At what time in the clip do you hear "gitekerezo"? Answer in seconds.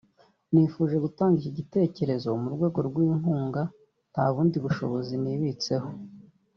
1.59-2.27